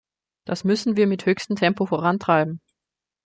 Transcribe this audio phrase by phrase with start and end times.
[0.47, 2.59] Das müssen wir mit höchstem Tempo vorantreiben.